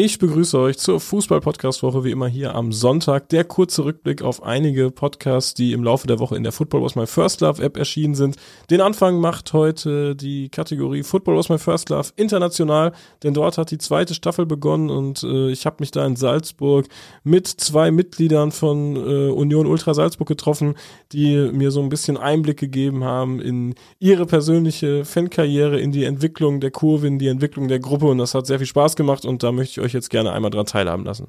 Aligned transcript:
Ich 0.00 0.20
begrüße 0.20 0.56
euch 0.56 0.78
zur 0.78 1.00
Fußball-Podcast-Woche, 1.00 2.04
wie 2.04 2.12
immer 2.12 2.28
hier 2.28 2.54
am 2.54 2.70
Sonntag. 2.70 3.30
Der 3.30 3.42
kurze 3.42 3.84
Rückblick 3.84 4.22
auf 4.22 4.44
einige 4.44 4.92
Podcasts, 4.92 5.54
die 5.54 5.72
im 5.72 5.82
Laufe 5.82 6.06
der 6.06 6.20
Woche 6.20 6.36
in 6.36 6.44
der 6.44 6.52
Football 6.52 6.82
Was 6.82 6.94
My 6.94 7.04
First 7.04 7.40
Love 7.40 7.60
App 7.60 7.76
erschienen 7.76 8.14
sind. 8.14 8.36
Den 8.70 8.80
Anfang 8.80 9.18
macht 9.18 9.52
heute 9.52 10.14
die 10.14 10.50
Kategorie 10.50 11.02
Football 11.02 11.36
Was 11.36 11.48
My 11.48 11.58
First 11.58 11.88
Love 11.88 12.10
international, 12.14 12.92
denn 13.24 13.34
dort 13.34 13.58
hat 13.58 13.72
die 13.72 13.78
zweite 13.78 14.14
Staffel 14.14 14.46
begonnen 14.46 14.88
und 14.88 15.24
äh, 15.24 15.50
ich 15.50 15.66
habe 15.66 15.78
mich 15.80 15.90
da 15.90 16.06
in 16.06 16.14
Salzburg 16.14 16.86
mit 17.24 17.48
zwei 17.48 17.90
Mitgliedern 17.90 18.52
von 18.52 18.94
äh, 18.94 19.30
Union 19.30 19.66
Ultra 19.66 19.94
Salzburg 19.94 20.28
getroffen, 20.28 20.76
die 21.10 21.50
mir 21.52 21.72
so 21.72 21.82
ein 21.82 21.88
bisschen 21.88 22.16
Einblick 22.16 22.60
gegeben 22.60 23.02
haben 23.02 23.40
in 23.40 23.74
ihre 23.98 24.26
persönliche 24.26 25.04
Fankarriere, 25.04 25.80
in 25.80 25.90
die 25.90 26.04
Entwicklung 26.04 26.60
der 26.60 26.70
Kurve, 26.70 27.08
in 27.08 27.18
die 27.18 27.26
Entwicklung 27.26 27.66
der 27.66 27.80
Gruppe 27.80 28.06
und 28.06 28.18
das 28.18 28.36
hat 28.36 28.46
sehr 28.46 28.58
viel 28.58 28.68
Spaß 28.68 28.94
gemacht 28.94 29.24
und 29.24 29.42
da 29.42 29.50
möchte 29.50 29.80
ich 29.80 29.84
euch 29.84 29.87
euch 29.88 29.94
jetzt 29.94 30.10
gerne 30.10 30.32
einmal 30.32 30.50
dran 30.50 30.66
teilhaben 30.66 31.04
lassen. 31.04 31.28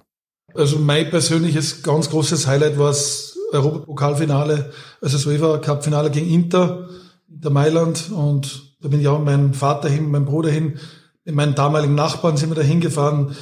Also 0.54 0.80
mein 0.80 1.10
persönliches 1.10 1.84
ganz 1.84 2.10
großes 2.10 2.48
Highlight 2.48 2.78
war 2.78 2.88
das 2.88 3.38
Europapokalfinale, 3.52 4.72
also 5.02 5.18
das 5.18 5.26
UEFA 5.26 5.58
Cup 5.60 5.84
Finale 5.84 6.12
gegen 6.12 6.30
Inter, 6.30 6.90
Inter 7.30 7.50
Mailand 7.50 8.12
und 8.12 8.74
da 8.82 8.90
bin 8.90 9.00
ich 9.00 9.08
auch 9.08 9.18
mit 9.18 9.26
meinem 9.26 9.54
Vater 9.54 9.90
hin, 9.90 10.10
meinem 10.10 10.26
Bruder 10.26 10.50
hin, 10.50 10.80
mit 11.26 11.36
meinen 11.36 11.56
damaligen 11.56 11.96
Nachbarn 11.96 12.38
sind 12.38 12.50
wir 12.50 12.56
da 12.56 12.62
hingefahren, 12.62 13.36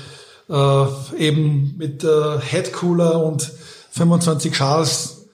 äh, 0.50 0.86
eben 1.18 1.76
mit 1.78 2.04
äh, 2.04 2.40
Headcooler 2.40 3.24
und 3.24 3.52
25 3.92 4.56
Schals. 4.56 5.30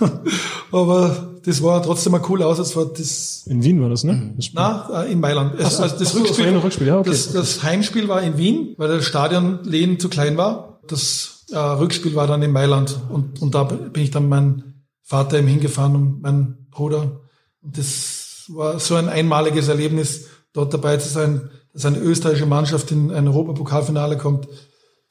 Aber 0.72 1.31
das 1.44 1.62
war 1.62 1.82
trotzdem 1.82 2.14
ein 2.14 2.22
cooler 2.22 2.46
Ausatzfahrt. 2.46 2.98
Das 2.98 3.46
in 3.46 3.62
Wien 3.62 3.80
war 3.80 3.88
das, 3.88 4.04
ne? 4.04 4.32
Das 4.36 4.50
Na, 4.52 5.04
äh, 5.04 5.12
in 5.12 5.20
Mailand. 5.20 5.54
Ach 5.60 5.70
so, 5.70 5.82
also 5.82 5.98
das, 5.98 6.14
Rückspiel, 6.14 6.52
das, 6.52 6.62
Rückspiel. 6.62 6.86
Ja, 6.86 6.98
okay. 6.98 7.10
das, 7.10 7.32
das 7.32 7.62
Heimspiel 7.62 8.08
war 8.08 8.22
in 8.22 8.38
Wien, 8.38 8.74
weil 8.78 8.88
das 8.88 9.04
Stadion 9.04 9.60
Lehn 9.64 9.98
zu 9.98 10.08
klein 10.08 10.36
war. 10.36 10.80
Das 10.86 11.44
äh, 11.50 11.58
Rückspiel 11.58 12.14
war 12.14 12.26
dann 12.26 12.42
in 12.42 12.52
Mailand 12.52 12.98
und, 13.08 13.42
und 13.42 13.54
da 13.54 13.64
bin 13.64 14.02
ich 14.02 14.10
dann 14.10 14.28
mein 14.28 14.84
Vater 15.02 15.38
eben 15.38 15.48
hingefahren 15.48 15.96
und 15.96 16.22
mein 16.22 16.66
Bruder. 16.70 17.20
Und 17.62 17.78
das 17.78 18.44
war 18.48 18.78
so 18.78 18.94
ein 18.94 19.08
einmaliges 19.08 19.68
Erlebnis, 19.68 20.26
dort 20.52 20.72
dabei 20.72 20.96
zu 20.96 21.08
sein, 21.08 21.50
dass 21.72 21.86
eine 21.86 21.98
österreichische 21.98 22.46
Mannschaft 22.46 22.90
in 22.90 23.10
ein 23.10 23.26
Europapokalfinale 23.26 24.16
kommt. 24.16 24.48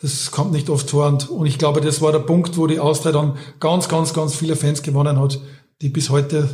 Das 0.01 0.31
kommt 0.31 0.51
nicht 0.51 0.69
oft 0.69 0.89
vor. 0.89 1.07
Und, 1.07 1.29
und 1.29 1.45
ich 1.45 1.57
glaube, 1.57 1.81
das 1.81 2.01
war 2.01 2.11
der 2.11 2.19
Punkt, 2.19 2.57
wo 2.57 2.67
die 2.67 2.79
Austria 2.79 3.11
dann 3.11 3.37
ganz, 3.59 3.87
ganz, 3.87 4.13
ganz 4.13 4.33
viele 4.33 4.55
Fans 4.55 4.81
gewonnen 4.81 5.19
hat 5.19 5.39
die 5.81 5.89
bis 5.89 6.09
heute 6.09 6.47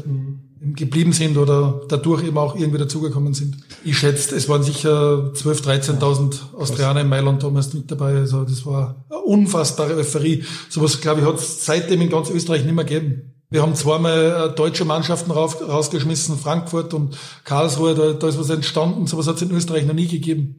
geblieben 0.75 1.14
sind 1.14 1.38
oder 1.38 1.81
dadurch 1.88 2.23
eben 2.23 2.38
auch 2.38 2.56
irgendwie 2.56 2.80
dazugekommen 2.80 3.34
sind. 3.34 3.58
Ich 3.84 3.97
schätze, 3.97 4.36
es 4.36 4.50
waren 4.50 4.64
sicher 4.64 5.31
12.000, 5.34 6.00
13.000 6.00 6.56
Australier 6.56 7.02
in 7.02 7.09
Mailand 7.09 7.44
damals 7.44 7.73
mit 7.73 7.89
dabei. 7.92 8.16
Also 8.16 8.44
das 8.44 8.66
war 8.66 9.06
eine 9.09 9.19
unfassbare 9.19 9.95
Euphorie. 9.95 10.44
Sowas, 10.69 11.00
glaube 11.00 11.22
ich, 11.22 11.28
hat 11.28 11.36
es 11.36 11.66
seitdem 11.66 12.02
in 12.02 12.09
ganz 12.09 12.30
Österreich 12.30 12.64
nicht 12.64 12.75
mehr 12.75 12.86
gegeben. 12.86 13.34
Wir 13.50 13.61
haben 13.61 13.75
zweimal 13.75 14.50
äh, 14.52 14.56
deutsche 14.56 14.84
Mannschaften 14.84 15.31
rauf, 15.31 15.62
rausgeschmissen, 15.62 16.38
Frankfurt 16.38 16.94
und 16.94 17.17
Karlsruhe, 17.45 17.95
da, 17.95 18.14
da 18.14 18.28
ist 18.28 18.39
was 18.39 18.50
entstanden. 18.50 19.08
Sowas 19.08 19.28
hat 19.28 19.38
es 19.38 19.41
in 19.44 19.52
Österreich 19.52 19.86
noch 19.86 19.94
nie 19.94 20.08
gegeben. 20.08 20.58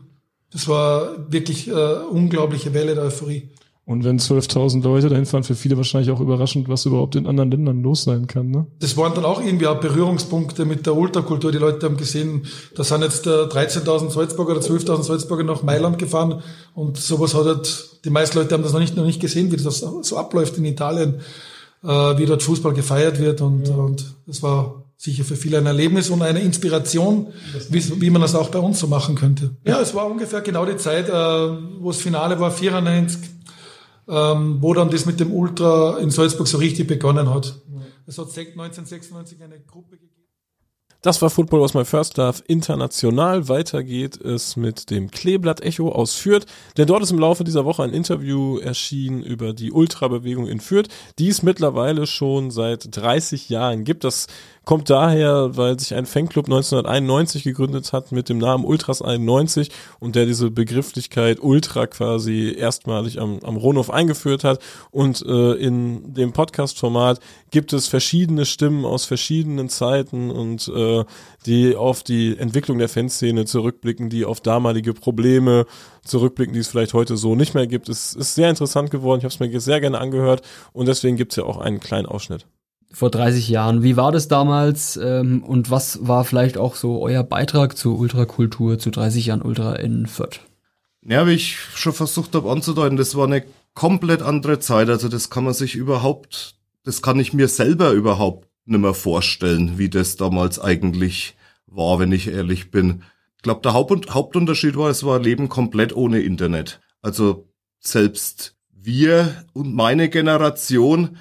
Das 0.50 0.68
war 0.68 1.30
wirklich 1.30 1.68
äh, 1.68 1.72
unglaubliche 2.10 2.72
Welle 2.72 2.94
der 2.94 3.04
Euphorie. 3.04 3.50
Und 3.88 4.04
wenn 4.04 4.18
12.000 4.18 4.82
Leute 4.82 5.08
dahin 5.08 5.24
fahren, 5.24 5.44
für 5.44 5.54
viele 5.54 5.78
wahrscheinlich 5.78 6.10
auch 6.10 6.20
überraschend, 6.20 6.68
was 6.68 6.84
überhaupt 6.84 7.16
in 7.16 7.26
anderen 7.26 7.50
Ländern 7.50 7.82
los 7.82 8.02
sein 8.02 8.26
kann. 8.26 8.50
Ne? 8.50 8.66
Das 8.80 8.98
waren 8.98 9.14
dann 9.14 9.24
auch 9.24 9.40
irgendwie 9.40 9.66
auch 9.66 9.80
Berührungspunkte 9.80 10.66
mit 10.66 10.84
der 10.84 10.94
Ultrakultur. 10.94 11.52
Die 11.52 11.56
Leute 11.56 11.86
haben 11.86 11.96
gesehen, 11.96 12.44
da 12.74 12.84
sind 12.84 13.00
jetzt 13.00 13.26
13.000 13.26 14.10
Salzburger 14.10 14.52
oder 14.52 14.60
12.000 14.60 15.04
Salzburger 15.04 15.44
nach 15.44 15.62
Mailand 15.62 15.98
gefahren 15.98 16.42
und 16.74 16.98
sowas 16.98 17.32
hat 17.32 17.46
halt, 17.46 18.02
die 18.04 18.10
meisten 18.10 18.36
Leute 18.36 18.54
haben 18.54 18.62
das 18.62 18.74
noch 18.74 18.80
nicht, 18.80 18.94
noch 18.94 19.06
nicht 19.06 19.22
gesehen, 19.22 19.50
wie 19.52 19.56
das 19.56 19.78
so 19.78 20.18
abläuft 20.18 20.58
in 20.58 20.66
Italien, 20.66 21.20
äh, 21.82 21.88
wie 21.88 22.26
dort 22.26 22.42
Fußball 22.42 22.74
gefeiert 22.74 23.18
wird 23.18 23.40
und, 23.40 23.68
ja. 23.68 23.74
und 23.74 24.04
das 24.26 24.42
war 24.42 24.84
sicher 24.98 25.24
für 25.24 25.36
viele 25.36 25.56
ein 25.56 25.66
Erlebnis 25.66 26.10
und 26.10 26.20
eine 26.20 26.40
Inspiration, 26.40 27.28
wie, 27.70 28.02
wie 28.02 28.10
man 28.10 28.20
das 28.20 28.34
auch 28.34 28.50
bei 28.50 28.58
uns 28.58 28.80
so 28.80 28.88
machen 28.88 29.14
könnte. 29.14 29.56
Ja, 29.64 29.80
es 29.80 29.94
war 29.94 30.10
ungefähr 30.10 30.42
genau 30.42 30.66
die 30.66 30.76
Zeit, 30.76 31.08
äh, 31.08 31.12
wo 31.12 31.90
das 31.90 32.02
Finale 32.02 32.38
war, 32.38 32.50
94, 32.50 33.37
ähm, 34.08 34.58
wo 34.60 34.74
dann 34.74 34.90
das 34.90 35.06
mit 35.06 35.20
dem 35.20 35.32
Ultra 35.32 35.98
in 35.98 36.10
Salzburg 36.10 36.48
so 36.48 36.58
richtig 36.58 36.86
begonnen 36.86 37.32
hat. 37.32 37.60
Es 38.06 38.18
hat 38.18 38.28
1996 38.28 39.42
eine 39.42 39.60
Gruppe 39.60 39.96
gegeben. 39.96 40.18
Das 41.00 41.22
war 41.22 41.30
Football 41.30 41.60
was 41.60 41.74
my 41.74 41.84
first 41.84 42.16
love 42.16 42.42
international. 42.48 43.48
Weiter 43.48 43.84
geht 43.84 44.20
es 44.20 44.56
mit 44.56 44.90
dem 44.90 45.12
Kleeblatt 45.12 45.60
Echo 45.60 45.92
aus 45.92 46.16
Fürth, 46.16 46.44
denn 46.76 46.88
dort 46.88 47.04
ist 47.04 47.12
im 47.12 47.20
Laufe 47.20 47.44
dieser 47.44 47.64
Woche 47.64 47.84
ein 47.84 47.92
Interview 47.92 48.58
erschienen 48.58 49.22
über 49.22 49.52
die 49.52 49.70
Ultrabewegung 49.70 50.48
in 50.48 50.58
Fürth, 50.58 50.88
die 51.20 51.28
es 51.28 51.44
mittlerweile 51.44 52.08
schon 52.08 52.50
seit 52.50 52.96
30 52.96 53.48
Jahren 53.48 53.84
gibt. 53.84 54.02
Das 54.02 54.26
kommt 54.68 54.90
daher, 54.90 55.56
weil 55.56 55.80
sich 55.80 55.94
ein 55.94 56.04
Fanclub 56.04 56.44
1991 56.44 57.42
gegründet 57.42 57.94
hat 57.94 58.12
mit 58.12 58.28
dem 58.28 58.36
Namen 58.36 58.66
Ultras 58.66 59.00
91 59.00 59.70
und 59.98 60.14
der 60.14 60.26
diese 60.26 60.50
Begrifflichkeit 60.50 61.40
Ultra 61.40 61.86
quasi 61.86 62.54
erstmalig 62.54 63.18
am, 63.18 63.38
am 63.44 63.56
Ronhof 63.56 63.88
eingeführt 63.88 64.44
hat. 64.44 64.60
Und 64.90 65.24
äh, 65.24 65.54
in 65.54 66.12
dem 66.12 66.34
Podcast-Format 66.34 67.18
gibt 67.50 67.72
es 67.72 67.88
verschiedene 67.88 68.44
Stimmen 68.44 68.84
aus 68.84 69.06
verschiedenen 69.06 69.70
Zeiten 69.70 70.30
und 70.30 70.68
äh, 70.68 71.02
die 71.46 71.74
auf 71.74 72.02
die 72.02 72.36
Entwicklung 72.36 72.76
der 72.76 72.90
Fanszene 72.90 73.46
zurückblicken, 73.46 74.10
die 74.10 74.26
auf 74.26 74.42
damalige 74.42 74.92
Probleme 74.92 75.64
zurückblicken, 76.04 76.52
die 76.52 76.60
es 76.60 76.68
vielleicht 76.68 76.92
heute 76.92 77.16
so 77.16 77.34
nicht 77.34 77.54
mehr 77.54 77.66
gibt. 77.66 77.88
Es 77.88 78.12
ist 78.12 78.34
sehr 78.34 78.50
interessant 78.50 78.90
geworden. 78.90 79.20
Ich 79.20 79.24
habe 79.24 79.32
es 79.32 79.40
mir 79.40 79.60
sehr 79.60 79.80
gerne 79.80 79.98
angehört 79.98 80.42
und 80.74 80.88
deswegen 80.88 81.16
gibt 81.16 81.32
es 81.32 81.36
ja 81.36 81.44
auch 81.44 81.56
einen 81.56 81.80
kleinen 81.80 82.04
Ausschnitt 82.04 82.44
vor 82.90 83.10
30 83.10 83.48
Jahren. 83.48 83.82
Wie 83.82 83.96
war 83.96 84.12
das 84.12 84.28
damals 84.28 84.96
ähm, 84.96 85.42
und 85.42 85.70
was 85.70 86.06
war 86.06 86.24
vielleicht 86.24 86.56
auch 86.56 86.74
so 86.74 87.02
euer 87.02 87.22
Beitrag 87.22 87.76
zur 87.76 87.98
Ultrakultur 87.98 88.78
zu 88.78 88.90
30 88.90 89.26
Jahren 89.26 89.42
Ultra 89.42 89.74
in 89.76 90.06
Fürth? 90.06 90.40
Ja, 91.04 91.26
wie 91.26 91.32
ich 91.32 91.58
schon 91.74 91.92
versucht 91.92 92.34
habe 92.34 92.50
anzudeuten, 92.50 92.96
das 92.96 93.16
war 93.16 93.26
eine 93.26 93.44
komplett 93.74 94.22
andere 94.22 94.58
Zeit. 94.58 94.88
Also 94.88 95.08
das 95.08 95.30
kann 95.30 95.44
man 95.44 95.54
sich 95.54 95.74
überhaupt, 95.74 96.56
das 96.84 97.02
kann 97.02 97.20
ich 97.20 97.32
mir 97.32 97.48
selber 97.48 97.92
überhaupt 97.92 98.48
nicht 98.64 98.80
mehr 98.80 98.94
vorstellen, 98.94 99.78
wie 99.78 99.88
das 99.88 100.16
damals 100.16 100.58
eigentlich 100.58 101.36
war, 101.66 101.98
wenn 101.98 102.12
ich 102.12 102.28
ehrlich 102.28 102.70
bin. 102.70 103.02
Ich 103.36 103.42
glaube, 103.42 103.60
der 103.62 103.72
Haupt 103.72 104.12
Hauptunterschied 104.12 104.76
war, 104.76 104.90
es 104.90 105.04
war 105.04 105.20
Leben 105.20 105.48
komplett 105.48 105.94
ohne 105.94 106.20
Internet. 106.20 106.80
Also 107.02 107.48
selbst 107.78 108.56
wir 108.72 109.44
und 109.52 109.74
meine 109.74 110.08
Generation, 110.08 111.18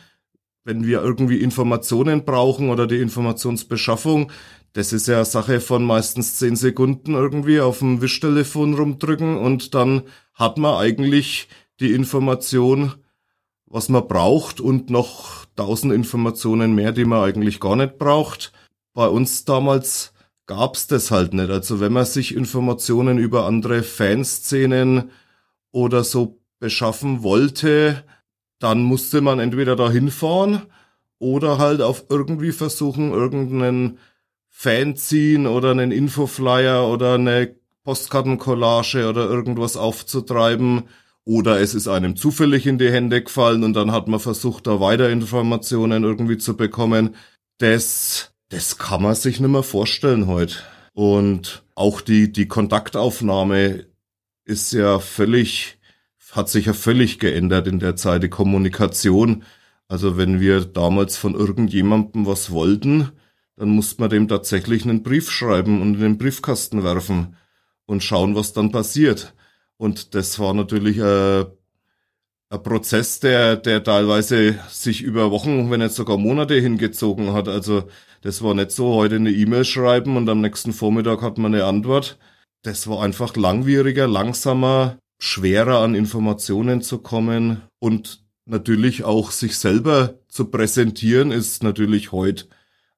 wenn 0.68 0.86
wir 0.86 1.02
irgendwie 1.02 1.40
Informationen 1.40 2.26
brauchen 2.26 2.70
oder 2.70 2.88
die 2.88 3.00
Informationsbeschaffung, 3.00 4.34
das 4.74 4.92
ist 4.92 5.08
ja 5.08 5.24
Sache 5.24 5.62
von 5.62 5.82
meistens 5.86 6.36
zehn 6.36 6.58
Sekunden 6.58 7.14
irgendwie 7.14 7.62
auf 7.62 7.80
dem 7.80 8.02
Wischtelefon 8.02 8.74
rumdrücken 8.74 9.38
und 9.38 9.74
dann 9.74 10.04
hat 10.34 10.58
man 10.58 10.76
eigentlich 10.76 11.48
die 11.80 11.94
Information, 11.94 12.96
was 13.66 13.88
man 13.88 14.10
braucht 14.10 14.60
und 14.60 14.90
noch 14.90 15.46
tausend 15.56 15.94
Informationen 15.94 16.76
mehr, 16.76 16.92
die 16.92 17.06
man 17.06 17.24
eigentlich 17.24 17.62
gar 17.62 17.78
nicht 17.78 17.98
braucht. 17.98 18.52
Bei 18.94 19.08
uns 19.08 19.46
damals 19.46 20.12
gab's 20.48 20.86
das 20.88 21.12
halt 21.12 21.34
nicht. 21.34 21.50
Also 21.50 21.80
wenn 21.80 21.94
man 21.94 22.06
sich 22.06 22.36
Informationen 22.36 23.20
über 23.20 23.46
andere 23.46 23.84
Fanszenen 23.84 25.12
oder 25.72 26.04
so 26.04 26.42
beschaffen 26.60 27.24
wollte, 27.24 28.04
dann 28.60 28.82
musste 28.82 29.22
man 29.22 29.40
entweder 29.40 29.76
da 29.76 29.90
hinfahren 29.90 30.64
oder 31.20 31.58
halt 31.58 31.82
auf 31.82 32.06
irgendwie 32.10 32.52
versuchen, 32.52 33.12
irgendeinen 33.12 34.00
Fanzine 34.50 35.50
oder 35.50 35.72
einen 35.72 35.92
Infoflyer 35.92 36.88
oder 36.88 37.16
eine 37.16 37.56
Postkartencollage 37.84 39.08
oder 39.08 39.30
irgendwas 39.30 39.78
aufzutreiben. 39.78 40.84
Oder 41.24 41.60
es 41.60 41.76
ist 41.76 41.88
einem 41.88 42.16
zufällig 42.16 42.66
in 42.66 42.78
die 42.78 42.92
Hände 42.92 43.22
gefallen 43.22 43.64
und 43.64 43.74
dann 43.74 43.92
hat 43.92 44.08
man 44.08 44.20
versucht, 44.20 44.66
da 44.66 44.80
weiter 44.80 45.10
Informationen 45.10 46.04
irgendwie 46.04 46.38
zu 46.38 46.56
bekommen. 46.56 47.16
Das, 47.58 48.32
das 48.50 48.78
kann 48.78 49.04
man 49.04 49.14
sich 49.14 49.40
nicht 49.40 49.50
mehr 49.50 49.64
vorstellen 49.64 50.28
heute. 50.28 50.56
Und 50.94 51.64
auch 51.76 52.02
die, 52.02 52.32
die 52.32 52.48
Kontaktaufnahme 52.48 53.86
ist 54.46 54.72
ja 54.72 55.00
völlig 55.00 55.77
hat 56.32 56.50
sich 56.50 56.66
ja 56.66 56.74
völlig 56.74 57.20
geändert 57.20 57.68
in 57.68 57.80
der 57.80 57.96
Zeit, 57.96 58.24
die 58.24 58.30
Kommunikation. 58.30 59.44
Also 59.88 60.18
wenn 60.18 60.40
wir 60.40 60.66
damals 60.66 61.18
von 61.18 61.34
irgendjemandem 61.36 62.26
was 62.26 62.52
wollten, 62.52 63.12
dann 63.56 63.70
musste 63.70 64.02
man 64.02 64.10
dem 64.10 64.28
tatsächlich 64.28 64.84
einen 64.84 65.04
Brief 65.04 65.32
schreiben 65.32 65.82
und 65.82 65.96
in 65.96 66.02
den 66.02 66.18
Briefkasten 66.18 66.84
werfen 66.84 67.36
und 67.86 68.04
schauen, 68.04 68.36
was 68.36 68.54
dann 68.54 68.72
passiert. 68.72 69.34
Und 69.78 70.16
das 70.16 70.40
war 70.40 70.54
natürlich 70.54 70.98
äh, 70.98 71.46
ein 72.50 72.64
Prozess, 72.64 73.20
der, 73.20 73.56
der 73.58 73.84
teilweise 73.84 74.60
sich 74.70 75.02
über 75.02 75.32
Wochen, 75.32 75.72
wenn 75.72 75.80
nicht 75.80 75.96
sogar 75.96 76.18
Monate 76.18 76.56
hingezogen 76.56 77.34
hat. 77.34 77.48
Also 77.48 77.90
das 78.22 78.42
war 78.42 78.54
nicht 78.54 78.72
so, 78.72 78.94
heute 78.94 79.16
eine 79.16 79.32
E-Mail 79.32 79.66
schreiben 79.66 80.18
und 80.18 80.30
am 80.30 80.42
nächsten 80.42 80.74
Vormittag 80.74 81.22
hat 81.22 81.38
man 81.38 81.54
eine 81.54 81.66
Antwort. 81.66 82.18
Das 82.64 82.88
war 82.88 83.04
einfach 83.04 83.36
langwieriger, 83.36 84.08
langsamer 84.08 84.98
schwerer 85.20 85.80
an 85.80 85.96
Informationen 85.96 86.82
zu 86.82 87.00
kommen 87.00 87.62
und 87.80 88.24
natürlich 88.46 89.04
auch 89.04 89.32
sich 89.32 89.58
selber 89.58 90.16
zu 90.28 90.46
präsentieren, 90.46 91.32
ist 91.32 91.64
natürlich 91.64 92.12
heute 92.12 92.46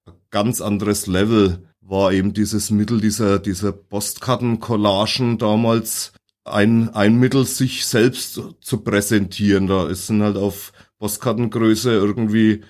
ein 0.05 0.13
ganz 0.29 0.61
anderes 0.61 1.07
Level. 1.07 1.65
War 1.81 2.13
eben 2.13 2.33
dieses 2.33 2.69
Mittel 2.69 3.01
dieser, 3.01 3.39
dieser 3.39 3.71
Postkartencollagen 3.71 5.37
damals 5.37 6.13
ein, 6.43 6.89
ein 6.89 7.15
Mittel, 7.15 7.45
sich 7.45 7.85
selbst 7.85 8.41
zu 8.61 8.77
präsentieren. 8.81 9.67
Da 9.67 9.93
sind 9.95 10.21
halt 10.21 10.37
auf 10.37 10.71
Postkartengröße 10.99 11.91
irgendwie 11.91 12.61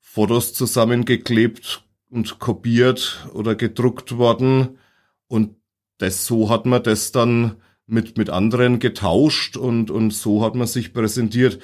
Fotos 0.00 0.54
zusammengeklebt 0.54 1.84
und 2.10 2.38
kopiert 2.38 3.26
oder 3.32 3.54
gedruckt 3.54 4.16
worden. 4.16 4.78
Und 5.28 5.56
das, 5.98 6.26
so 6.26 6.50
hat 6.50 6.66
man 6.66 6.82
das 6.82 7.12
dann 7.12 7.56
mit, 7.86 8.18
mit 8.18 8.30
anderen 8.30 8.78
getauscht 8.78 9.56
und, 9.56 9.90
und 9.90 10.12
so 10.12 10.44
hat 10.44 10.54
man 10.54 10.66
sich 10.66 10.92
präsentiert. 10.92 11.60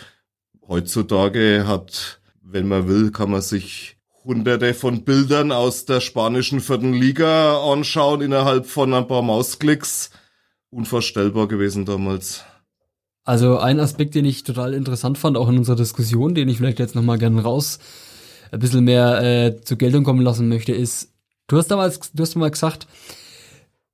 Heutzutage 0.66 1.64
hat, 1.66 2.20
wenn 2.42 2.68
man 2.68 2.88
will, 2.88 3.10
kann 3.10 3.30
man 3.30 3.42
sich 3.42 3.96
hunderte 4.24 4.72
von 4.74 5.04
Bildern 5.04 5.50
aus 5.50 5.84
der 5.84 6.00
spanischen 6.00 6.60
vierten 6.60 6.92
Liga 6.92 7.60
anschauen 7.60 8.20
innerhalb 8.20 8.66
von 8.66 8.94
ein 8.94 9.08
paar 9.08 9.22
Mausklicks. 9.22 10.10
Unvorstellbar 10.70 11.48
gewesen 11.48 11.84
damals. 11.84 12.44
Also 13.24 13.58
ein 13.58 13.78
Aspekt, 13.78 14.14
den 14.14 14.24
ich 14.24 14.42
total 14.42 14.74
interessant 14.74 15.18
fand, 15.18 15.36
auch 15.36 15.48
in 15.48 15.58
unserer 15.58 15.76
Diskussion, 15.76 16.34
den 16.34 16.48
ich 16.48 16.56
vielleicht 16.56 16.78
jetzt 16.78 16.94
nochmal 16.94 17.18
gerne 17.18 17.42
raus 17.42 17.78
ein 18.52 18.58
bisschen 18.58 18.84
mehr 18.84 19.22
äh, 19.22 19.60
zur 19.62 19.78
Geltung 19.78 20.04
kommen 20.04 20.20
lassen 20.20 20.48
möchte, 20.48 20.72
ist, 20.72 21.12
du 21.48 21.56
hast 21.56 21.68
damals, 21.68 22.12
du 22.12 22.22
hast 22.22 22.34
mal 22.36 22.50
gesagt, 22.50 22.86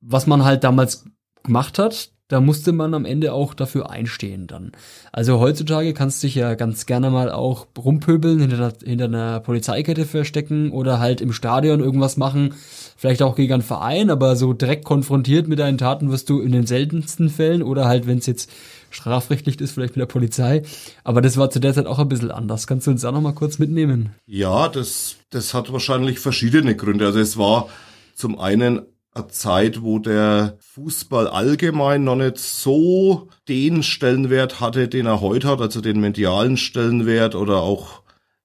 was 0.01 0.27
man 0.27 0.45
halt 0.45 0.65
damals 0.65 1.05
gemacht 1.45 1.79
hat, 1.79 2.11
da 2.29 2.43
musste 2.43 2.73
man 2.73 2.93
am 2.93 3.07
Ende 3.07 3.33
auch 3.33 3.55
dafür 3.55 3.91
einstehen 3.91 4.47
dann. 4.47 4.73
Also 5.13 5.41
heutzutage 5.41 5.95
kannst 5.95 6.23
du 6.23 6.27
dich 6.27 6.35
ja 6.35 6.55
ganz 6.55 6.85
gerne 6.85 7.11
mal 7.11 7.31
auch 7.31 7.67
rumpöbeln, 7.77 8.39
hinter, 8.39 8.57
einer, 8.57 8.73
hinter 8.85 9.05
einer 9.07 9.41
Polizeikette 9.41 10.05
verstecken 10.05 10.71
oder 10.71 11.01
halt 11.01 11.23
im 11.23 11.33
Stadion 11.33 11.81
irgendwas 11.81 12.19
machen, 12.19 12.55
vielleicht 12.97 13.23
auch 13.23 13.35
gegen 13.35 13.55
einen 13.55 13.63
Verein, 13.63 14.11
aber 14.11 14.37
so 14.37 14.53
direkt 14.53 14.85
konfrontiert 14.85 15.49
mit 15.49 15.59
deinen 15.59 15.79
Taten 15.79 16.11
wirst 16.11 16.29
du 16.29 16.41
in 16.41 16.53
den 16.53 16.67
seltensten 16.67 17.31
Fällen 17.31 17.63
oder 17.63 17.87
halt, 17.87 18.07
wenn 18.07 18.19
es 18.19 18.27
jetzt 18.27 18.51
strafrechtlich 18.91 19.59
ist, 19.61 19.73
vielleicht 19.73 19.97
mit 19.97 20.03
der 20.03 20.13
Polizei. 20.13 20.63
Aber 21.05 21.23
das 21.23 21.39
war 21.39 21.51
zu 21.51 21.61
der 21.61 21.73
Zeit 21.73 21.87
auch 21.87 21.99
ein 21.99 22.09
bisschen 22.09 22.31
anders. 22.31 22.67
Kannst 22.67 22.87
du 22.87 22.91
uns 22.91 23.03
da 23.03 23.13
nochmal 23.13 23.35
kurz 23.35 23.59
mitnehmen? 23.59 24.11
Ja, 24.27 24.69
das, 24.69 25.17
das 25.31 25.55
hat 25.55 25.73
wahrscheinlich 25.73 26.19
verschiedene 26.19 26.77
Gründe. 26.77 27.07
Also 27.07 27.21
es 27.21 27.39
war 27.39 27.69
zum 28.15 28.39
einen 28.39 28.83
eine 29.19 29.29
Zeit, 29.29 29.83
wo 29.83 29.99
der 29.99 30.57
Fußball 30.61 31.29
allgemein 31.29 32.05
noch 32.05 32.17
nicht 32.17 32.39
so 32.39 33.29
den 33.49 33.83
Stellenwert 33.83 34.61
hatte, 34.61 34.89
den 34.89 35.07
er 35.07 35.21
heute 35.21 35.49
hat, 35.49 35.61
also 35.61 35.81
den 35.81 36.01
medialen 36.01 36.57
Stellenwert 36.57 37.35
oder 37.35 37.63
auch 37.63 38.03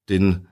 den, 0.09 0.47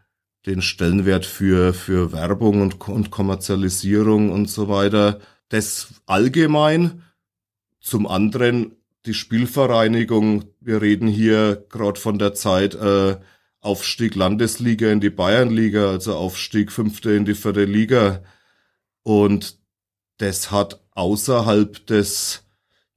den 0.45 0.62
Stellenwert 0.62 1.25
für, 1.25 1.73
für 1.73 2.12
Werbung 2.12 2.62
und, 2.62 2.88
und 2.88 3.12
Kommerzialisierung 3.12 4.31
und 4.31 4.50
so 4.50 4.69
weiter. 4.69 5.19
Das 5.50 5.89
allgemein. 6.06 7.03
Zum 7.79 8.06
anderen 8.06 8.75
die 9.06 9.13
Spielvereinigung. 9.13 10.45
Wir 10.59 10.81
reden 10.81 11.07
hier 11.07 11.65
gerade 11.69 12.00
von 12.00 12.19
der 12.19 12.33
Zeit 12.33 12.75
äh, 12.75 13.18
Aufstieg 13.59 14.15
Landesliga 14.15 14.91
in 14.91 15.00
die 15.00 15.09
Bayernliga, 15.09 15.89
also 15.89 16.15
Aufstieg 16.15 16.71
fünfte 16.71 17.12
in 17.12 17.25
die 17.25 17.35
vierte 17.35 17.65
Liga. 17.65 18.23
Und 19.03 19.60
das 20.21 20.51
hat 20.51 20.79
außerhalb 20.91 21.85
des 21.88 22.44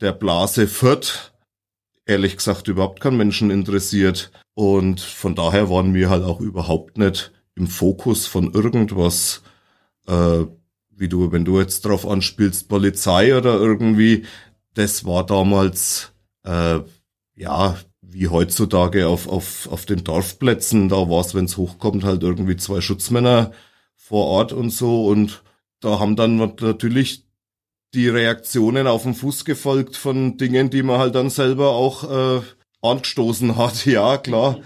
der 0.00 0.12
Blase 0.12 0.67
Fürth 0.67 1.32
ehrlich 2.06 2.37
gesagt 2.37 2.69
überhaupt 2.69 3.00
keinen 3.00 3.17
Menschen 3.17 3.50
interessiert. 3.50 4.31
Und 4.53 5.00
von 5.00 5.35
daher 5.35 5.71
waren 5.71 5.94
wir 5.94 6.11
halt 6.11 6.23
auch 6.23 6.41
überhaupt 6.41 6.99
nicht 6.99 7.32
im 7.55 7.67
Fokus 7.67 8.26
von 8.26 8.53
irgendwas, 8.53 9.43
äh, 10.06 10.44
wie 10.91 11.09
du, 11.09 11.32
wenn 11.32 11.44
du 11.44 11.59
jetzt 11.59 11.85
drauf 11.87 12.06
anspielst, 12.06 12.69
Polizei 12.69 13.37
oder 13.37 13.55
irgendwie, 13.55 14.26
das 14.75 15.05
war 15.05 15.25
damals, 15.25 16.12
äh, 16.44 16.81
ja, 17.37 17.79
wie 18.03 18.29
heutzutage 18.29 19.09
auf, 19.09 19.26
auf, 19.26 19.69
auf 19.73 19.87
den 19.87 20.05
Dorfplätzen, 20.05 20.88
da 20.88 21.09
war 21.09 21.21
es, 21.21 21.35
wenn 21.35 21.47
es 21.47 21.56
hochkommt, 21.56 22.05
halt 22.05 22.23
irgendwie 22.23 22.56
zwei 22.56 22.81
Schutzmänner 22.81 23.53
vor 23.97 24.26
Ort 24.26 24.53
und 24.53 24.71
so 24.71 25.06
und 25.06 25.43
da 25.85 25.99
haben 25.99 26.17
dann 26.17 26.37
natürlich 26.37 27.25
die 27.95 28.09
Reaktionen 28.09 28.87
auf 28.87 29.05
den 29.05 29.15
Fuß 29.15 29.45
gefolgt 29.45 29.97
von 29.97 30.37
Dingen, 30.37 30.71
die 30.71 30.83
man 30.83 30.99
halt 30.99 31.15
dann 31.15 31.31
selber 31.31 31.71
auch 31.71 32.39
äh, 32.39 32.43
angestoßen 32.83 33.57
hat. 33.57 33.87
Ja, 33.87 34.19
klar. 34.19 34.61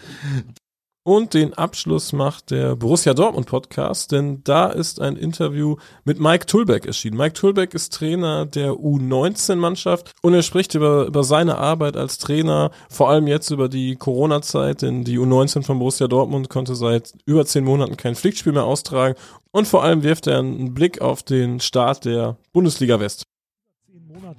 Und 1.09 1.33
den 1.33 1.55
Abschluss 1.55 2.13
macht 2.13 2.51
der 2.51 2.77
Borussia 2.77 3.15
Dortmund 3.15 3.47
Podcast, 3.47 4.13
denn 4.13 4.43
da 4.45 4.67
ist 4.67 5.01
ein 5.01 5.17
Interview 5.17 5.77
mit 6.05 6.21
Mike 6.21 6.45
Tulbeck 6.45 6.85
erschienen. 6.85 7.17
Mike 7.17 7.33
Tulbeck 7.33 7.73
ist 7.73 7.95
Trainer 7.95 8.45
der 8.45 8.73
U19-Mannschaft 8.73 10.13
und 10.21 10.35
er 10.35 10.43
spricht 10.43 10.75
über, 10.75 11.07
über 11.07 11.25
seine 11.25 11.57
Arbeit 11.57 11.97
als 11.97 12.19
Trainer, 12.19 12.73
vor 12.91 13.09
allem 13.09 13.27
jetzt 13.27 13.49
über 13.49 13.71
die 13.71 13.97
Corona-Zeit, 13.97 14.83
denn 14.83 15.03
die 15.03 15.19
U19 15.19 15.63
von 15.63 15.79
Borussia 15.79 16.09
Dortmund 16.09 16.51
konnte 16.51 16.75
seit 16.75 17.15
über 17.25 17.47
zehn 17.47 17.65
Monaten 17.65 17.97
kein 17.97 18.15
Pflichtspiel 18.15 18.53
mehr 18.53 18.65
austragen 18.65 19.15
und 19.51 19.67
vor 19.67 19.83
allem 19.83 20.03
wirft 20.03 20.27
er 20.27 20.41
einen 20.41 20.75
Blick 20.75 21.01
auf 21.01 21.23
den 21.23 21.61
Start 21.61 22.05
der 22.05 22.37
Bundesliga 22.53 23.01
West. 23.01 23.25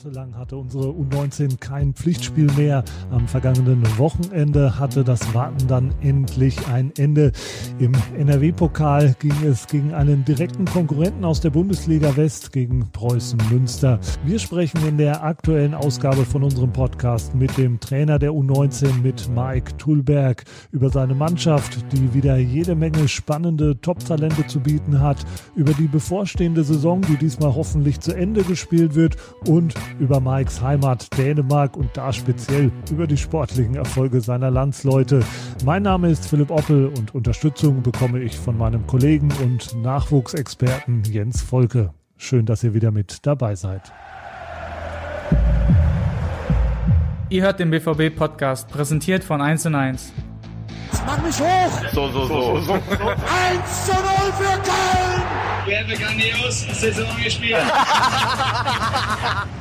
Monatelang 0.04 0.38
hatte 0.38 0.56
unsere 0.56 0.86
U19 0.86 1.60
kein 1.60 1.94
Pflichtspiel 1.94 2.50
mehr. 2.56 2.86
Am 3.12 3.28
vergangenen 3.28 3.84
Wochenende 3.98 4.80
hatte 4.80 5.04
das 5.04 5.34
Warten 5.34 5.68
dann 5.68 5.94
endlich 6.02 6.56
ein 6.68 6.94
Ende. 6.98 7.34
Im 7.80 7.92
NRW-Pokal 8.18 9.16
ging 9.20 9.34
es 9.46 9.68
gegen 9.68 9.94
einen 9.94 10.24
direkten 10.24 10.64
Konkurrenten 10.64 11.26
aus 11.26 11.42
der 11.42 11.50
Bundesliga 11.50 12.16
West, 12.16 12.54
gegen 12.54 12.90
Preußen 12.92 13.40
Münster. 13.52 14.00
Wir 14.24 14.40
sprechen 14.40 14.80
in 14.88 14.98
der 14.98 15.22
aktuellen 15.22 15.74
Ausgabe 15.74 16.24
von 16.24 16.44
unserem 16.44 16.72
Podcast 16.72 17.36
mit 17.36 17.58
dem 17.58 17.82
Trainer 17.82 18.20
der 18.20 18.32
U19, 18.32 19.02
mit 19.02 19.30
Mike 19.36 19.76
Tulberg, 19.78 20.46
über 20.72 20.90
seine 20.90 21.16
Mannschaft, 21.16 21.78
die 21.92 22.14
wieder 22.14 22.38
jede 22.38 22.76
Menge 22.76 23.10
spannende 23.10 23.82
Top-Talente 23.82 24.48
zu 24.48 24.62
bieten 24.62 25.02
hat, 25.02 25.26
über 25.56 25.74
die 25.74 25.88
bevorstehende 25.88 26.64
Saison, 26.64 27.02
die 27.02 27.18
diesmal 27.18 27.54
hoffentlich 27.54 28.00
zu 28.00 28.16
Ende 28.16 28.44
gespielt 28.44 28.96
wird 28.96 29.18
und 29.46 29.74
über 29.98 30.20
Mikes 30.20 30.62
Heimat 30.62 31.18
Dänemark 31.18 31.78
und 31.78 31.96
da 31.96 32.12
speziell 32.14 32.72
über 32.92 33.08
die 33.08 33.18
sportlichen 33.18 33.76
Erfolge 33.76 34.22
seiner 34.22 34.52
Landsleute. 34.52 35.22
Mein 35.66 35.84
Name 35.84 36.10
ist 36.10 36.28
Philipp 36.28 36.52
Oppel 36.52 36.88
und 36.88 37.16
Unterstützung 37.16 37.82
bekomme 37.82 38.20
ich 38.20 38.38
von 38.38 38.58
meinem 38.58 38.86
Kollegen 38.88 39.32
und 39.42 39.76
Nachwuchsexperten 39.82 41.04
Jens 41.04 41.42
Volke. 41.42 41.94
Schön, 42.18 42.46
dass 42.46 42.64
ihr 42.64 42.74
wieder 42.74 42.92
mit 42.92 43.26
dabei 43.26 43.56
seid. 43.56 43.92
Ihr 47.30 47.44
hört 47.44 47.60
den 47.60 47.70
BVB-Podcast, 47.70 48.70
präsentiert 48.70 49.24
von 49.24 49.42
1 49.42 49.68
und 49.68 49.76
1. 49.76 50.12
Mach 51.06 51.22
mich 51.24 51.40
hoch! 51.40 51.72
So, 51.94 52.12
so, 52.12 52.26
so. 52.26 52.60
so. 52.60 52.74
1 52.74 52.82
zu 53.86 53.94
0 53.94 54.02
für 54.38 54.60
Köln! 54.62 55.22
Wir 55.66 55.80
haben 55.80 55.90
grandios 55.90 56.68
Saison 56.80 57.08
gespielt. 57.24 57.56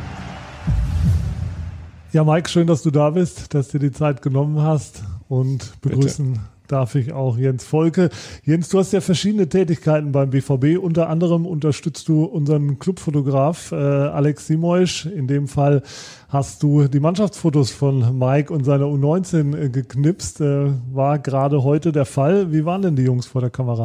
Ja, 2.18 2.24
Mike, 2.24 2.48
schön, 2.48 2.66
dass 2.66 2.82
du 2.82 2.90
da 2.90 3.10
bist, 3.10 3.54
dass 3.54 3.68
du 3.68 3.78
dir 3.78 3.90
die 3.90 3.96
Zeit 3.96 4.22
genommen 4.22 4.60
hast 4.60 5.04
und 5.28 5.80
begrüßen 5.82 6.32
Bitte. 6.32 6.44
darf 6.66 6.96
ich 6.96 7.12
auch 7.12 7.38
Jens 7.38 7.62
Volke. 7.62 8.10
Jens, 8.42 8.70
du 8.70 8.80
hast 8.80 8.92
ja 8.92 9.00
verschiedene 9.00 9.48
Tätigkeiten 9.48 10.10
beim 10.10 10.30
BVB. 10.30 10.82
Unter 10.82 11.10
anderem 11.10 11.46
unterstützt 11.46 12.08
du 12.08 12.24
unseren 12.24 12.80
Clubfotograf 12.80 13.70
äh, 13.70 13.76
Alex 13.76 14.48
Simoisch. 14.48 15.06
In 15.06 15.28
dem 15.28 15.46
Fall 15.46 15.84
hast 16.28 16.60
du 16.64 16.88
die 16.88 16.98
Mannschaftsfotos 16.98 17.70
von 17.70 18.18
Mike 18.18 18.52
und 18.52 18.64
seiner 18.64 18.86
U19 18.86 19.56
äh, 19.56 19.68
geknipst. 19.68 20.40
Äh, 20.40 20.72
war 20.92 21.20
gerade 21.20 21.62
heute 21.62 21.92
der 21.92 22.04
Fall. 22.04 22.50
Wie 22.50 22.64
waren 22.64 22.82
denn 22.82 22.96
die 22.96 23.04
Jungs 23.04 23.26
vor 23.26 23.42
der 23.42 23.50
Kamera? 23.50 23.84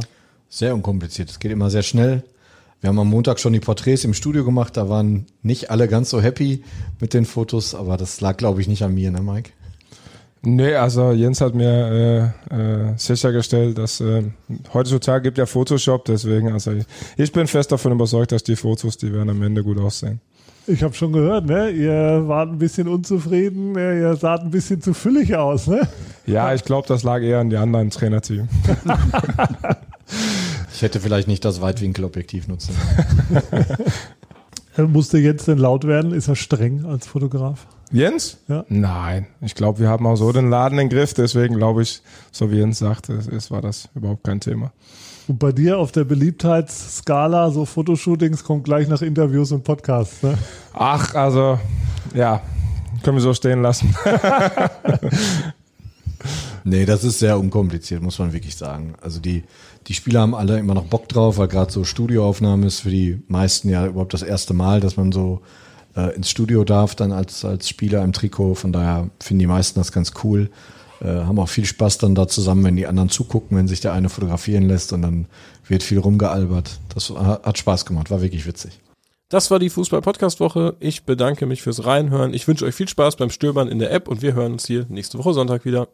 Sehr 0.49 0.73
unkompliziert. 0.73 1.29
Es 1.29 1.37
geht 1.37 1.51
immer 1.51 1.69
sehr 1.69 1.83
schnell. 1.83 2.23
Wir 2.83 2.89
haben 2.89 2.99
am 2.99 3.09
Montag 3.09 3.39
schon 3.39 3.53
die 3.53 3.61
Porträts 3.61 4.03
im 4.03 4.13
Studio 4.13 4.43
gemacht, 4.43 4.75
da 4.75 4.89
waren 4.89 5.25
nicht 5.41 5.71
alle 5.71 5.87
ganz 5.87 6.09
so 6.09 6.21
happy 6.21 6.65
mit 6.99 7.13
den 7.13 7.23
Fotos, 7.23 7.75
aber 7.75 7.95
das 7.95 8.19
lag, 8.19 8.35
glaube 8.35 8.59
ich, 8.59 8.67
nicht 8.67 8.83
an 8.83 8.93
mir, 8.93 9.09
ne, 9.09 9.21
Mike? 9.21 9.51
Nee, 10.41 10.75
also 10.75 11.13
Jens 11.13 11.39
hat 11.39 11.55
mir 11.55 12.33
äh, 12.51 12.53
äh, 12.53 12.93
sichergestellt, 12.97 13.77
dass 13.77 14.01
äh, 14.01 14.23
heutzutage 14.73 15.23
gibt 15.23 15.37
ja 15.37 15.45
Photoshop, 15.45 16.03
deswegen, 16.03 16.51
also 16.51 16.73
ich, 16.73 16.83
ich 17.15 17.31
bin 17.31 17.47
fest 17.47 17.71
davon 17.71 17.93
überzeugt, 17.93 18.33
dass 18.33 18.43
die 18.43 18.57
Fotos, 18.57 18.97
die 18.97 19.13
werden 19.13 19.29
am 19.29 19.41
Ende 19.41 19.63
gut 19.63 19.79
aussehen. 19.79 20.19
Ich 20.67 20.83
habe 20.83 20.93
schon 20.93 21.13
gehört, 21.13 21.45
ne? 21.45 21.69
Ihr 21.69 22.27
wart 22.27 22.49
ein 22.49 22.57
bisschen 22.57 22.89
unzufrieden, 22.89 23.71
ne? 23.71 23.97
ihr 23.97 24.15
saht 24.17 24.41
ein 24.41 24.51
bisschen 24.51 24.81
zu 24.81 24.93
füllig 24.93 25.33
aus, 25.37 25.67
ne? 25.67 25.87
Ja, 26.25 26.53
ich 26.53 26.65
glaube, 26.65 26.85
das 26.89 27.03
lag 27.03 27.21
eher 27.21 27.39
an 27.39 27.49
die 27.49 27.57
anderen 27.57 27.89
Trainerteam. 27.89 28.49
Ich 30.83 30.85
hätte 30.85 30.99
vielleicht 30.99 31.29
nicht 31.29 31.45
das 31.45 31.61
Weitwinkelobjektiv 31.61 32.49
nutzen. 32.49 32.75
Musste 34.77 35.17
jetzt 35.17 35.47
denn 35.47 35.57
laut 35.57 35.87
werden? 35.87 36.11
Ist 36.11 36.27
er 36.27 36.35
streng 36.35 36.83
als 36.83 37.07
Fotograf? 37.07 37.67
Jens? 37.89 38.39
Ja. 38.49 38.65
Nein, 38.67 39.27
ich 39.39 39.55
glaube, 39.55 39.79
wir 39.79 39.87
haben 39.87 40.05
auch 40.05 40.17
so 40.17 40.33
den 40.33 40.49
Laden 40.49 40.77
im 40.79 40.89
Griff, 40.89 41.13
deswegen 41.13 41.55
glaube 41.55 41.83
ich, 41.83 42.01
so 42.33 42.51
wie 42.51 42.57
Jens 42.57 42.79
sagte, 42.79 43.13
es, 43.13 43.27
es 43.29 43.49
war 43.49 43.61
das 43.61 43.87
überhaupt 43.95 44.25
kein 44.25 44.41
Thema. 44.41 44.73
Und 45.29 45.39
bei 45.39 45.53
dir 45.53 45.77
auf 45.77 45.93
der 45.93 46.03
Beliebtheitsskala, 46.03 47.51
so 47.51 47.63
Fotoshootings, 47.63 48.43
kommt 48.43 48.65
gleich 48.65 48.89
nach 48.89 49.01
Interviews 49.01 49.53
und 49.53 49.63
Podcasts, 49.63 50.21
ne? 50.21 50.37
Ach, 50.73 51.15
also, 51.15 51.59
ja, 52.13 52.41
können 53.03 53.15
wir 53.15 53.21
so 53.21 53.33
stehen 53.33 53.61
lassen. 53.61 53.95
Nee, 56.63 56.85
das 56.85 57.03
ist 57.03 57.19
sehr 57.19 57.37
unkompliziert, 57.37 58.01
muss 58.01 58.19
man 58.19 58.31
wirklich 58.31 58.55
sagen. 58.55 58.95
Also 59.01 59.19
die, 59.19 59.43
die 59.87 59.93
Spieler 59.93 60.21
haben 60.21 60.33
alle 60.33 60.57
immer 60.59 60.73
noch 60.73 60.85
Bock 60.85 61.09
drauf, 61.09 61.37
weil 61.37 61.49
gerade 61.49 61.71
so 61.71 61.83
Studioaufnahme 61.83 62.65
ist 62.65 62.81
für 62.81 62.89
die 62.89 63.21
meisten 63.27 63.69
ja 63.69 63.85
überhaupt 63.85 64.13
das 64.13 64.21
erste 64.21 64.53
Mal, 64.53 64.79
dass 64.79 64.95
man 64.95 65.11
so 65.11 65.41
äh, 65.95 66.15
ins 66.15 66.29
Studio 66.29 66.63
darf, 66.63 66.95
dann 66.95 67.11
als, 67.11 67.43
als 67.43 67.67
Spieler 67.67 68.03
im 68.03 68.13
Trikot. 68.13 68.55
Von 68.55 68.71
daher 68.71 69.09
finden 69.19 69.39
die 69.39 69.47
meisten 69.47 69.79
das 69.79 69.91
ganz 69.91 70.13
cool. 70.23 70.49
Äh, 71.01 71.07
haben 71.07 71.39
auch 71.39 71.49
viel 71.49 71.65
Spaß 71.65 71.97
dann 71.97 72.15
da 72.15 72.27
zusammen, 72.27 72.63
wenn 72.63 72.77
die 72.77 72.87
anderen 72.87 73.09
zugucken, 73.09 73.57
wenn 73.57 73.67
sich 73.67 73.81
der 73.81 73.93
eine 73.93 74.07
fotografieren 74.07 74.63
lässt 74.63 74.93
und 74.93 75.01
dann 75.01 75.27
wird 75.67 75.83
viel 75.83 75.99
rumgealbert. 75.99 76.79
Das 76.93 77.09
hat 77.09 77.57
Spaß 77.57 77.85
gemacht, 77.85 78.09
war 78.09 78.21
wirklich 78.21 78.45
witzig. 78.45 78.79
Das 79.27 79.49
war 79.49 79.59
die 79.59 79.69
Fußball-Podcast-Woche. 79.69 80.75
Ich 80.79 81.03
bedanke 81.03 81.45
mich 81.45 81.63
fürs 81.63 81.85
Reinhören. 81.85 82.33
Ich 82.33 82.47
wünsche 82.47 82.65
euch 82.65 82.75
viel 82.75 82.87
Spaß 82.87 83.15
beim 83.15 83.31
Stöbern 83.31 83.67
in 83.67 83.79
der 83.79 83.91
App 83.91 84.07
und 84.07 84.21
wir 84.21 84.33
hören 84.33 84.53
uns 84.53 84.67
hier 84.67 84.85
nächste 84.89 85.17
Woche 85.17 85.33
Sonntag 85.33 85.65
wieder. 85.65 85.87